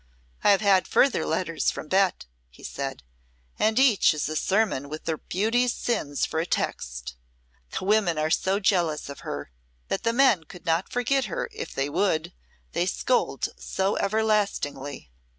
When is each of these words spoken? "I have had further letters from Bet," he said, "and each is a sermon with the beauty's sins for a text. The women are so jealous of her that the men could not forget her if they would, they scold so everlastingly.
"I 0.43 0.49
have 0.49 0.61
had 0.61 0.87
further 0.87 1.27
letters 1.27 1.69
from 1.69 1.87
Bet," 1.87 2.25
he 2.49 2.63
said, 2.63 3.03
"and 3.59 3.77
each 3.77 4.15
is 4.15 4.27
a 4.27 4.35
sermon 4.35 4.89
with 4.89 5.05
the 5.05 5.19
beauty's 5.19 5.75
sins 5.75 6.25
for 6.25 6.39
a 6.39 6.45
text. 6.47 7.13
The 7.77 7.85
women 7.85 8.17
are 8.17 8.31
so 8.31 8.59
jealous 8.59 9.09
of 9.09 9.19
her 9.19 9.51
that 9.89 10.01
the 10.01 10.11
men 10.11 10.45
could 10.45 10.65
not 10.65 10.91
forget 10.91 11.25
her 11.25 11.49
if 11.51 11.75
they 11.75 11.87
would, 11.87 12.33
they 12.71 12.87
scold 12.87 13.49
so 13.59 13.95
everlastingly. 13.97 15.11